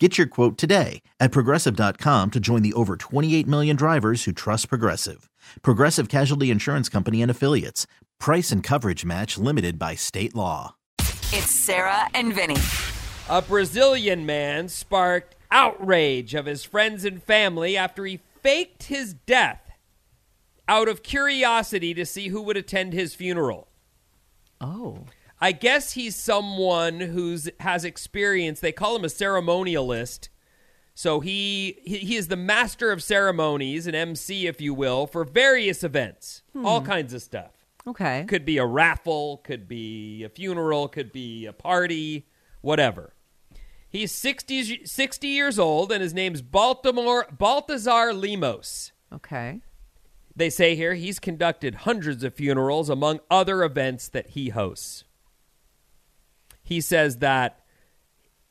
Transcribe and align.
Get 0.00 0.18
your 0.18 0.26
quote 0.26 0.58
today 0.58 1.02
at 1.20 1.30
progressive.com 1.30 2.32
to 2.32 2.40
join 2.40 2.62
the 2.62 2.72
over 2.72 2.96
28 2.96 3.46
million 3.46 3.76
drivers 3.76 4.24
who 4.24 4.32
trust 4.32 4.68
Progressive. 4.68 5.30
Progressive 5.62 6.08
Casualty 6.08 6.50
Insurance 6.50 6.88
Company 6.88 7.22
and 7.22 7.30
Affiliates. 7.30 7.86
Price 8.18 8.50
and 8.50 8.60
coverage 8.60 9.04
match 9.04 9.38
limited 9.38 9.78
by 9.78 9.94
state 9.94 10.34
law. 10.34 10.74
It's 10.98 11.52
Sarah 11.52 12.08
and 12.12 12.34
Vinny. 12.34 12.56
A 13.28 13.40
Brazilian 13.40 14.26
man 14.26 14.68
sparked 14.68 15.36
outrage 15.52 16.34
of 16.34 16.46
his 16.46 16.64
friends 16.64 17.04
and 17.04 17.22
family 17.22 17.76
after 17.76 18.04
he 18.04 18.18
faked 18.42 18.84
his 18.84 19.14
death 19.14 19.70
out 20.66 20.88
of 20.88 21.04
curiosity 21.04 21.94
to 21.94 22.04
see 22.04 22.28
who 22.28 22.42
would 22.42 22.56
attend 22.56 22.94
his 22.94 23.14
funeral. 23.14 23.68
Oh. 24.60 25.04
I 25.40 25.52
guess 25.52 25.92
he's 25.92 26.16
someone 26.16 27.00
who's 27.00 27.50
has 27.60 27.84
experience. 27.84 28.60
They 28.60 28.72
call 28.72 28.96
him 28.96 29.04
a 29.04 29.08
ceremonialist. 29.08 30.28
So 30.94 31.20
he, 31.20 31.80
he 31.84 31.98
he 31.98 32.16
is 32.16 32.28
the 32.28 32.36
master 32.36 32.92
of 32.92 33.02
ceremonies, 33.02 33.86
an 33.86 33.94
MC, 33.94 34.46
if 34.46 34.60
you 34.60 34.72
will, 34.72 35.06
for 35.06 35.24
various 35.24 35.82
events, 35.82 36.42
hmm. 36.52 36.64
all 36.64 36.80
kinds 36.80 37.12
of 37.12 37.22
stuff. 37.22 37.66
Okay. 37.86 38.24
Could 38.28 38.44
be 38.44 38.58
a 38.58 38.66
raffle, 38.66 39.38
could 39.44 39.68
be 39.68 40.24
a 40.24 40.28
funeral, 40.28 40.88
could 40.88 41.12
be 41.12 41.46
a 41.46 41.52
party, 41.52 42.26
whatever. 42.60 43.14
He's 43.88 44.10
60, 44.10 44.86
60 44.86 45.28
years 45.28 45.58
old, 45.58 45.92
and 45.92 46.02
his 46.02 46.14
name's 46.14 46.42
Baltimore 46.42 47.26
Baltazar 47.30 48.12
Lemos. 48.12 48.92
Okay. 49.12 49.60
They 50.34 50.50
say 50.50 50.74
here 50.74 50.94
he's 50.94 51.20
conducted 51.20 51.76
hundreds 51.76 52.24
of 52.24 52.34
funerals 52.34 52.88
among 52.88 53.20
other 53.30 53.62
events 53.62 54.08
that 54.08 54.30
he 54.30 54.48
hosts. 54.48 55.04
He 56.64 56.80
says 56.80 57.18
that 57.18 57.60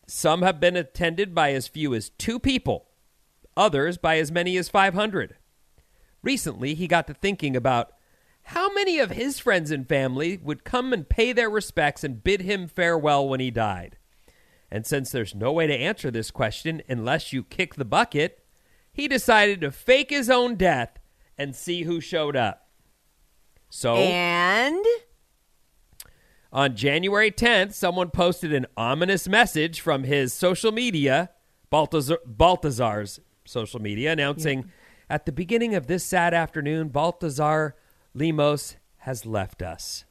some 0.08 0.44
have 0.44 0.60
been 0.60 0.78
attended 0.78 1.34
by 1.34 1.52
as 1.52 1.68
few 1.68 1.94
as 1.94 2.12
two 2.12 2.40
people, 2.40 2.88
others 3.58 3.98
by 3.98 4.18
as 4.20 4.32
many 4.32 4.56
as 4.56 4.70
500. 4.70 5.36
Recently, 6.22 6.76
he 6.76 6.88
got 6.88 7.08
to 7.08 7.14
thinking 7.14 7.56
about 7.56 7.92
how 8.44 8.72
many 8.74 9.00
of 9.00 9.12
his 9.12 9.40
friends 9.40 9.72
and 9.72 9.88
family 9.88 10.38
would 10.38 10.64
come 10.64 10.94
and 10.94 11.10
pay 11.10 11.34
their 11.34 11.50
respects 11.50 12.04
and 12.04 12.24
bid 12.24 12.42
him 12.42 12.68
farewell 12.68 13.28
when 13.28 13.40
he 13.40 13.52
died. 13.52 13.98
And 14.70 14.86
since 14.86 15.12
there's 15.12 15.36
no 15.36 15.52
way 15.52 15.68
to 15.68 15.74
answer 15.74 16.12
this 16.12 16.32
question 16.32 16.82
unless 16.88 17.34
you 17.34 17.44
kick 17.44 17.76
the 17.76 17.86
bucket, 17.86 18.46
he 18.92 19.08
decided 19.08 19.62
to 19.62 19.72
fake 19.72 20.10
his 20.10 20.30
own 20.30 20.56
death 20.56 21.00
and 21.38 21.56
see 21.56 21.84
who 21.84 22.00
showed 22.00 22.36
up. 22.36 22.68
So, 23.70 23.96
And 23.96 24.86
on 26.54 26.76
January 26.76 27.32
10th, 27.32 27.74
someone 27.74 28.12
posted 28.12 28.54
an 28.54 28.68
ominous 28.78 29.28
message 29.28 29.82
from 29.82 30.04
his 30.04 30.32
social 30.32 30.72
media, 30.72 31.32
Baltazar, 31.72 32.20
Baltazar's 32.26 33.20
social 33.44 33.82
media, 33.82 34.12
announcing 34.12 34.72
at 35.10 35.26
the 35.26 35.32
beginning 35.32 35.74
of 35.74 35.88
this 35.88 36.04
sad 36.04 36.34
afternoon, 36.34 36.90
Baltazar 36.90 37.76
Lemos 38.14 38.76
has 38.98 39.26
left 39.26 39.64
us. 39.64 40.06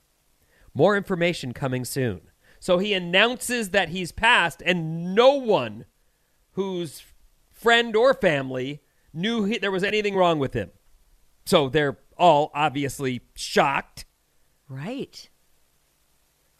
More 0.74 0.96
information 0.96 1.52
coming 1.52 1.84
soon. 1.84 2.22
So 2.58 2.78
he 2.78 2.92
announces 2.92 3.70
that 3.70 3.90
he's 3.90 4.12
passed, 4.12 4.62
and 4.64 5.14
no 5.14 5.34
one 5.34 5.84
whose 6.52 7.02
friend 7.50 7.94
or 7.94 8.14
family 8.14 8.82
knew 9.12 9.44
he, 9.44 9.58
there 9.58 9.70
was 9.70 9.84
anything 9.84 10.16
wrong 10.16 10.38
with 10.38 10.54
him. 10.54 10.70
So 11.44 11.68
they're 11.68 11.98
all 12.18 12.50
obviously 12.54 13.20
shocked. 13.34 14.04
right. 14.68 15.28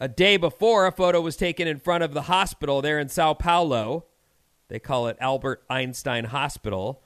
A 0.03 0.09
day 0.09 0.37
before, 0.37 0.89
a 0.89 0.91
photo 0.91 1.21
was 1.21 1.37
taken 1.37 1.69
in 1.69 1.79
front 1.79 2.03
of 2.03 2.13
the 2.13 2.23
hospital 2.23 2.83
there 2.83 2.99
in 2.99 3.09
Sao 3.09 3.35
Paulo. 3.35 4.07
They 4.67 4.81
call 4.81 5.07
it 5.07 5.17
Albert 5.21 5.63
Einstein 5.71 6.25
Hospital, 6.25 7.05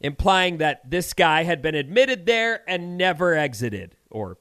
implying 0.00 0.56
that 0.56 0.90
this 0.90 1.12
guy 1.12 1.42
had 1.42 1.60
been 1.60 1.74
admitted 1.74 2.24
there 2.24 2.62
and 2.66 2.96
never 2.96 3.34
exited, 3.34 3.94
or 4.10 4.38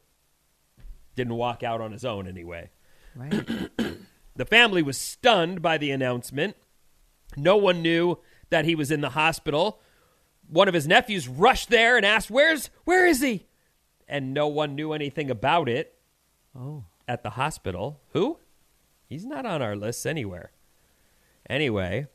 didn't 1.17 1.35
walk 1.35 1.61
out 1.61 1.81
on 1.81 1.91
his 1.91 2.05
own 2.05 2.25
anyway. 2.25 2.69
Right. 3.16 3.49
The 4.35 4.45
family 4.45 4.81
was 4.81 4.97
stunned 4.97 5.61
by 5.61 5.77
the 5.77 5.91
announcement. 5.91 6.55
No 7.38 7.55
one 7.55 7.83
knew 7.83 8.17
that 8.49 8.66
he 8.66 8.73
was 8.73 8.89
in 8.91 9.01
the 9.01 9.09
hospital. 9.09 9.79
One 10.49 10.67
of 10.67 10.73
his 10.73 10.88
nephews 10.88 11.27
rushed 11.27 11.69
there 11.69 11.97
and 11.97 12.05
asked, 12.05 12.31
"Where's 12.31 12.72
where 12.83 13.05
is 13.05 13.22
he?" 13.22 13.45
And 14.07 14.33
no 14.33 14.47
one 14.47 14.73
knew 14.73 14.91
anything 14.91 15.29
about 15.29 15.69
it 15.69 15.93
oh. 16.57 16.85
At 17.08 17.24
the 17.24 17.31
hospital. 17.31 18.02
Who? 18.14 18.40
He's 19.08 19.25
not 19.25 19.46
on 19.46 19.62
our 19.62 19.75
lists 19.75 20.06
anywhere. 20.06 20.52
Anyway, 21.50 22.08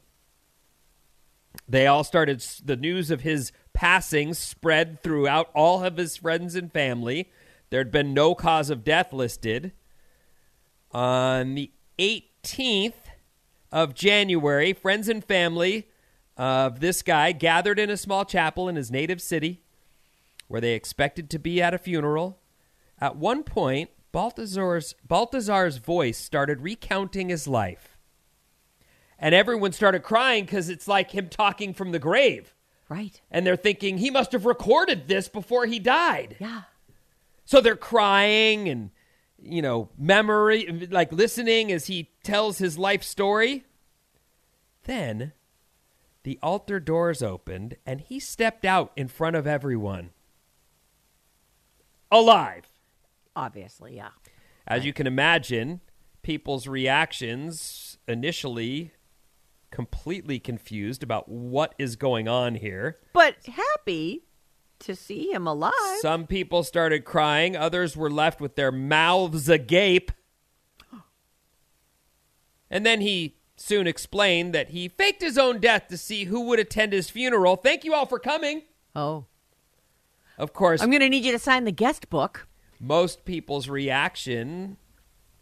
they 1.69 1.87
all 1.87 2.05
started 2.05 2.41
the 2.65 2.77
news 2.77 3.11
of 3.11 3.21
his 3.21 3.53
passing 3.73 4.35
spread 4.35 5.03
throughout 5.03 5.51
all 5.55 5.85
of 5.85 5.97
his 5.97 6.17
friends 6.17 6.55
and 6.55 6.73
family. 6.73 7.31
There'd 7.71 7.91
been 7.91 8.15
no 8.15 8.35
cause 8.35 8.71
of 8.71 8.85
death 8.85 9.13
listed. 9.13 9.73
On 10.93 11.55
the 11.55 11.71
18th 11.99 12.95
of 13.71 13.95
January, 13.95 14.73
friends 14.73 15.09
and 15.09 15.23
family 15.23 15.89
of 16.37 16.81
this 16.81 17.03
guy 17.03 17.33
gathered 17.33 17.79
in 17.79 17.91
a 17.91 17.97
small 17.97 18.25
chapel 18.25 18.69
in 18.69 18.77
his 18.77 18.91
native 18.91 19.21
city 19.21 19.61
where 20.47 20.61
they 20.61 20.73
expected 20.73 21.29
to 21.31 21.39
be 21.39 21.61
at 21.61 21.75
a 21.75 21.79
funeral. 21.79 22.39
At 23.01 23.17
one 23.17 23.43
point, 23.43 23.91
Baltazar's, 24.13 24.95
Baltazar's 25.07 25.79
voice 25.79 26.19
started 26.19 26.61
recounting 26.61 27.29
his 27.29 27.47
life. 27.47 27.97
And 29.19 29.35
everyone 29.35 29.73
started 29.73 30.03
crying 30.03 30.45
because 30.45 30.69
it's 30.69 30.87
like 30.87 31.11
him 31.11 31.29
talking 31.29 31.75
from 31.75 31.93
the 31.93 31.99
grave. 31.99 32.55
Right. 32.89 33.21
And 33.31 33.47
they're 33.47 33.57
thinking 33.57 33.99
he 33.99 34.11
must 34.11 34.33
have 34.33 34.47
recorded 34.47 35.09
this 35.09 35.29
before 35.29 35.67
he 35.67 35.79
died. 35.79 36.37
Yeah. 36.39 36.63
So 37.45 37.61
they're 37.61 37.77
crying 37.77 38.69
and, 38.69 38.91
you 39.43 39.61
know, 39.61 39.91
memory, 39.99 40.89
like 40.91 41.13
listening 41.13 41.73
as 41.73 41.87
he 41.87 42.11
tells 42.23 42.59
his 42.59 42.79
life 42.79 43.03
story. 43.03 43.65
Then 44.85 45.33
the 46.23 46.39
altar 46.43 46.81
doors 46.81 47.23
opened 47.23 47.77
and 47.85 48.01
he 48.01 48.21
stepped 48.21 48.65
out 48.65 48.93
in 48.97 49.09
front 49.09 49.37
of 49.37 49.47
everyone. 49.47 50.11
Alive. 52.11 52.65
Obviously, 53.37 53.97
yeah. 53.97 54.11
As 54.67 54.85
you 54.85 54.93
can 54.93 55.07
imagine, 55.07 55.81
people's 56.23 56.67
reactions 56.67 57.99
initially 58.07 58.93
completely 59.71 60.39
confused 60.39 61.03
about 61.03 61.29
what 61.29 61.75
is 61.79 61.97
going 61.97 62.29
on 62.29 62.55
here. 62.57 62.99
But 63.13 63.37
happy 63.47 64.25
to 64.81 64.95
see 64.95 65.31
him 65.33 65.47
alive. 65.47 65.73
Some 66.01 66.27
people 66.27 66.63
started 66.63 67.05
crying, 67.05 67.57
others 67.57 67.97
were 67.97 68.11
left 68.11 68.41
with 68.41 68.57
their 68.57 68.73
mouths 68.73 69.49
agape. 69.49 70.13
And 72.71 72.85
then 72.85 73.01
he 73.01 73.37
soon 73.57 73.87
explained 73.87 74.55
that 74.55 74.69
he 74.69 74.89
faked 74.89 75.23
his 75.23 75.39
own 75.39 75.59
death 75.59 75.89
to 75.89 75.97
see 75.97 76.25
who 76.25 76.43
would 76.43 76.59
attend 76.59 76.93
his 76.93 77.09
funeral. 77.09 77.57
Thank 77.57 77.83
you 77.83 77.95
all 77.95 78.05
for 78.07 78.19
coming. 78.19 78.63
oh. 78.95 79.25
Of 80.37 80.53
course, 80.53 80.81
I'm 80.81 80.91
going 80.91 81.01
to 81.01 81.09
need 81.09 81.25
you 81.25 81.33
to 81.33 81.39
sign 81.39 81.65
the 81.65 81.73
guest 81.73 82.11
book. 82.11 82.47
Most 82.81 83.25
people's 83.25 83.69
reaction 83.69 84.77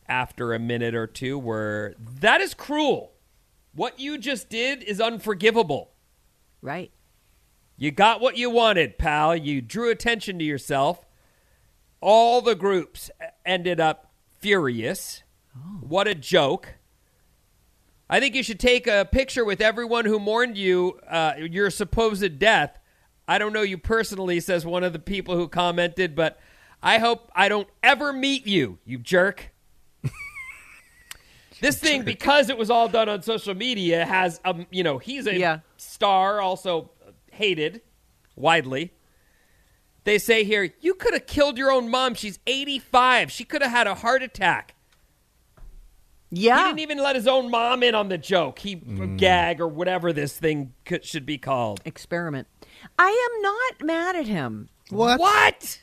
after 0.08 0.52
a 0.52 0.58
minute 0.58 0.94
or 0.94 1.06
two 1.06 1.38
were 1.38 1.94
that 2.20 2.40
is 2.40 2.54
cruel. 2.54 3.12
What 3.74 4.00
you 4.00 4.16
just 4.18 4.48
did 4.48 4.82
is 4.82 5.00
unforgivable. 5.00 5.90
Right. 6.62 6.90
You 7.76 7.90
got 7.90 8.20
what 8.20 8.38
you 8.38 8.48
wanted, 8.48 8.96
pal. 8.96 9.36
You 9.36 9.60
drew 9.60 9.90
attention 9.90 10.38
to 10.38 10.44
yourself. 10.44 11.04
All 12.00 12.40
the 12.40 12.54
groups 12.54 13.10
ended 13.44 13.80
up 13.80 14.12
furious. 14.38 15.22
What 15.80 16.06
a 16.08 16.14
joke. 16.14 16.74
I 18.08 18.20
think 18.20 18.34
you 18.34 18.42
should 18.42 18.60
take 18.60 18.86
a 18.86 19.08
picture 19.10 19.44
with 19.44 19.60
everyone 19.60 20.04
who 20.04 20.18
mourned 20.18 20.56
you, 20.56 21.00
uh, 21.08 21.34
your 21.38 21.70
supposed 21.70 22.38
death. 22.38 22.78
I 23.26 23.38
don't 23.38 23.52
know 23.52 23.62
you 23.62 23.78
personally, 23.78 24.38
says 24.40 24.64
one 24.64 24.84
of 24.84 24.92
the 24.92 24.98
people 24.98 25.36
who 25.36 25.48
commented, 25.48 26.14
but 26.14 26.38
I 26.82 26.98
hope 26.98 27.30
I 27.34 27.48
don't 27.48 27.68
ever 27.82 28.12
meet 28.12 28.46
you, 28.46 28.78
you 28.84 28.98
jerk. 28.98 29.50
this 31.60 31.78
thing, 31.78 32.02
because 32.02 32.48
it 32.50 32.58
was 32.58 32.70
all 32.70 32.88
done 32.88 33.08
on 33.08 33.22
social 33.22 33.54
media, 33.54 34.04
has 34.04 34.40
um, 34.44 34.66
you 34.70 34.82
know, 34.82 34.98
he's 34.98 35.26
a 35.26 35.36
Yeah. 35.38 35.60
star, 35.76 36.40
also 36.40 36.90
hated 37.32 37.80
widely. 38.36 38.92
They 40.04 40.18
say 40.18 40.44
here, 40.44 40.72
you 40.80 40.94
could 40.94 41.14
have 41.14 41.26
killed 41.26 41.58
your 41.58 41.72
own 41.72 41.88
mom. 41.90 42.14
She's 42.14 42.38
85. 42.46 43.32
She 43.32 43.42
could 43.44 43.60
have 43.62 43.72
had 43.72 43.86
a 43.88 43.94
heart 43.96 44.22
attack. 44.22 44.74
Yeah. 46.30 46.58
He 46.58 46.64
didn't 46.68 46.78
even 46.80 46.98
let 46.98 47.16
his 47.16 47.26
own 47.26 47.50
mom 47.50 47.82
in 47.82 47.94
on 47.94 48.08
the 48.08 48.18
joke. 48.18 48.60
He 48.60 48.74
gag 48.74 49.60
or 49.60 49.66
whatever 49.66 50.12
this 50.12 50.36
thing 50.38 50.74
could, 50.84 51.04
should 51.04 51.26
be 51.26 51.38
called. 51.38 51.80
Experiment. 51.84 52.46
I 52.98 53.08
am 53.08 53.42
not 53.42 53.84
mad 53.86 54.16
at 54.16 54.26
him. 54.28 54.68
What? 54.90 55.18
What? 55.18 55.80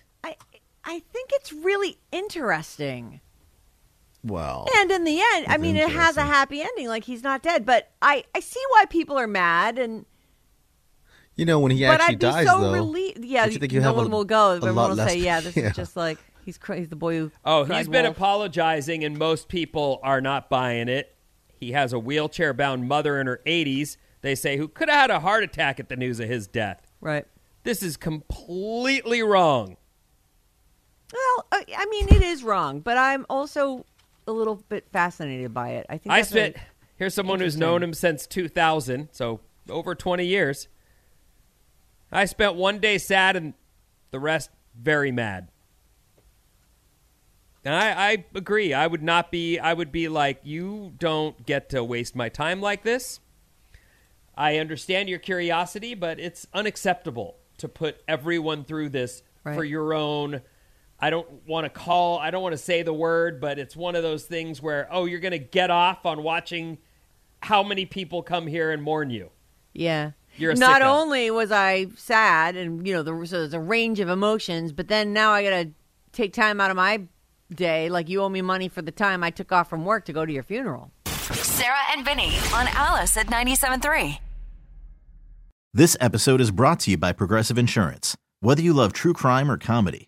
I 0.85 0.95
I 0.95 1.00
think 1.00 1.30
it's 1.33 1.51
really 1.53 1.97
interesting. 2.12 3.21
Well, 4.25 4.68
And 4.77 4.89
in 4.89 5.03
the 5.03 5.19
end, 5.33 5.47
I 5.50 5.57
mean, 5.57 5.75
it 5.75 5.89
has 5.89 6.15
a 6.15 6.21
happy 6.24 6.62
ending. 6.62 6.88
Like 6.88 7.03
he's 7.03 7.24
not 7.24 7.41
dead, 7.44 7.65
but 7.65 7.91
I 8.01 8.24
I 8.33 8.39
see 8.39 8.62
why 8.69 8.85
people 8.85 9.18
are 9.19 9.27
mad, 9.27 9.77
and 9.77 10.06
you 11.35 11.45
know 11.45 11.59
when 11.59 11.71
he 11.71 11.81
but 11.85 12.00
actually 12.00 12.13
I'd 12.15 12.19
be 12.19 12.25
dies, 12.25 12.47
so 12.47 12.62
though. 12.62 12.74
relieved. 12.74 13.25
Yeah, 13.25 13.45
you 13.47 13.57
think 13.59 13.74
you 13.74 13.81
no 13.81 13.88
have 13.88 13.95
a- 13.95 14.00
one 14.00 14.12
will 14.12 14.24
go. 14.24 14.51
a 14.51 14.56
Everyone 14.57 14.75
lot 14.75 14.89
will 14.91 14.97
say, 15.07 15.18
"Yeah, 15.18 15.41
this 15.41 15.56
yeah. 15.57 15.68
is 15.71 15.75
just 15.75 15.97
like 15.97 16.19
he's 16.45 16.57
cra- 16.57 16.77
he's 16.77 16.88
the 16.89 16.95
boy 16.95 17.18
who." 17.18 17.31
Oh, 17.44 17.65
cried 17.65 17.80
he's 17.80 17.88
been 17.89 18.06
wolf. 18.06 18.15
apologizing, 18.15 19.03
and 19.03 19.18
most 19.18 19.50
people 19.50 20.00
are 20.03 20.21
not 20.21 20.50
buying 20.50 20.88
it. 20.88 21.13
He 21.59 21.71
has 21.74 21.91
a 21.91 22.00
wheelchair 22.00 22.53
bound 22.53 22.88
mother 22.88 23.19
in 23.19 23.27
her 23.27 23.41
80s, 23.45 23.95
they 24.21 24.35
say, 24.35 24.57
who 24.57 24.68
could 24.68 24.89
have 24.89 25.00
had 25.00 25.12
a 25.12 25.21
heart 25.21 25.44
attack 25.44 25.80
at 25.80 25.88
the 25.88 25.95
news 25.95 26.19
of 26.19 26.27
his 26.30 26.45
death. 26.47 26.81
right. 27.01 27.25
This 27.63 27.81
is 27.81 27.95
completely 27.95 29.24
wrong. 29.24 29.77
Well, 31.51 31.63
I 31.77 31.85
mean, 31.85 32.09
it 32.09 32.21
is 32.21 32.44
wrong, 32.44 32.80
but 32.80 32.97
I'm 32.97 33.25
also 33.30 33.85
a 34.27 34.31
little 34.31 34.56
bit 34.69 34.88
fascinated 34.91 35.53
by 35.53 35.71
it. 35.71 35.85
I 35.89 35.97
think 35.97 36.13
I 36.13 36.21
spent, 36.21 36.57
here's 36.95 37.13
someone 37.13 37.39
who's 37.39 37.57
known 37.57 37.83
him 37.83 37.94
since 37.94 38.27
2000, 38.27 39.09
so 39.12 39.39
over 39.69 39.95
20 39.95 40.25
years. 40.25 40.68
I 42.12 42.25
spent 42.25 42.56
one 42.56 42.80
day 42.80 42.97
sad 42.97 43.35
and 43.35 43.53
the 44.12 44.19
rest 44.19 44.51
very 44.80 45.12
mad. 45.12 45.50
And 47.65 47.74
I, 47.74 48.12
I 48.12 48.25
agree. 48.35 48.74
I 48.74 48.85
would 48.85 49.01
not 49.01 49.31
be, 49.31 49.57
I 49.57 49.74
would 49.74 49.91
be 49.91 50.09
like, 50.09 50.41
you 50.44 50.94
don't 50.97 51.45
get 51.45 51.69
to 51.69 51.83
waste 51.83 52.15
my 52.15 52.30
time 52.30 52.62
like 52.62 52.83
this. 52.83 53.19
I 54.35 54.57
understand 54.57 55.09
your 55.09 55.19
curiosity, 55.19 55.94
but 55.94 56.19
it's 56.19 56.45
unacceptable 56.53 57.38
to 57.57 57.68
put 57.68 58.01
everyone 58.07 58.65
through 58.65 58.89
this 58.89 59.24
for 59.44 59.63
your 59.63 59.94
own. 59.94 60.41
I 61.00 61.10
don't 61.10 61.28
want 61.48 61.66
to 61.66 61.69
call, 61.69 62.18
I 62.19 62.31
don't 62.31 62.42
want 62.42 62.54
to 62.54 62.57
say 62.57 62.81
the 62.81 62.94
word, 62.94 63.42
but 63.42 63.60
it's 63.60 63.75
one 63.75 63.95
of 63.95 64.04
those 64.04 64.24
things 64.24 64.62
where, 64.62 64.88
oh, 64.92 65.06
you're 65.06 65.19
going 65.19 65.31
to 65.31 65.40
get 65.40 65.69
off 65.69 66.06
on 66.06 66.24
watching 66.24 66.78
how 67.42 67.62
many 67.63 67.86
people 67.86 68.24
come 68.24 68.48
here 68.48 68.72
and 68.72 68.81
mourn 68.81 69.10
you. 69.10 69.30
Yeah. 69.74 70.12
You're 70.38 70.51
a 70.51 70.56
Not 70.56 70.81
sicko. 70.81 70.86
only 71.01 71.30
was 71.30 71.51
I 71.51 71.88
sad, 71.95 72.56
and 72.56 72.88
you 72.88 72.94
know, 72.94 73.04
the, 73.04 73.25
so 73.28 73.40
there's 73.40 73.54
a 73.54 73.60
range 73.60 74.00
of 74.00 74.10
emotions, 74.10 74.72
but 74.72 74.88
then 74.88 75.13
now 75.13 75.31
I 75.31 75.44
gotta 75.44 75.72
take 76.12 76.34
time 76.34 76.60
out 76.60 76.72
of 76.72 76.75
my 76.78 77.01
day. 77.54 77.90
Like 77.90 78.10
you 78.10 78.22
owe 78.24 78.30
me 78.30 78.42
money 78.42 78.68
for 78.68 78.81
the 78.81 78.92
time 78.92 79.24
I 79.24 79.30
took 79.30 79.51
off 79.51 79.69
from 79.69 79.86
work 79.86 80.06
to 80.06 80.13
go 80.13 80.25
to 80.25 80.31
your 80.34 80.42
funeral. 80.42 80.92
Sarah 81.06 81.75
and 81.92 82.04
Vinny 82.04 82.36
on 82.54 82.68
Alice 82.69 83.16
at 83.16 83.28
97.3. 83.28 84.18
This 85.74 85.98
episode 86.00 86.42
is 86.42 86.51
brought 86.51 86.80
to 86.81 86.92
you 86.92 86.98
by 86.98 87.13
Progressive 87.13 87.57
Insurance. 87.57 88.16
Whether 88.42 88.62
you 88.62 88.74
love 88.74 88.94
true 88.94 89.13
crime 89.13 89.50
or 89.51 89.57
comedy, 89.57 90.07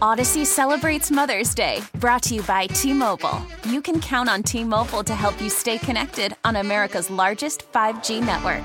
Odyssey 0.00 0.44
celebrates 0.44 1.10
Mother's 1.10 1.54
Day, 1.54 1.82
brought 1.94 2.22
to 2.24 2.36
you 2.36 2.42
by 2.42 2.68
T 2.68 2.92
Mobile. 2.92 3.44
You 3.68 3.82
can 3.82 4.00
count 4.00 4.28
on 4.28 4.44
T 4.44 4.62
Mobile 4.62 5.02
to 5.02 5.14
help 5.14 5.40
you 5.42 5.50
stay 5.50 5.76
connected 5.76 6.34
on 6.44 6.56
America's 6.56 7.10
largest 7.10 7.70
5G 7.72 8.24
network. 8.24 8.62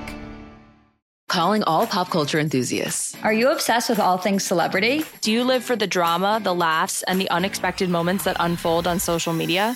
Calling 1.28 1.64
all 1.64 1.88
pop 1.88 2.12
culture 2.12 2.40
enthusiasts. 2.40 3.18
Are 3.24 3.34
you 3.34 3.50
obsessed 3.50 3.90
with 3.90 4.00
all 4.00 4.18
things 4.18 4.46
celebrity? 4.46 5.04
Do 5.22 5.32
you 5.32 5.44
live 5.44 5.64
for 5.64 5.76
the 5.76 5.88
drama, 5.88 6.40
the 6.44 6.54
laughs, 6.54 7.02
and 7.04 7.20
the 7.20 7.30
unexpected 7.32 7.90
moments 7.90 8.26
that 8.26 8.38
unfold 8.40 8.86
on 8.86 9.00
social 9.00 9.34
media? 9.34 9.76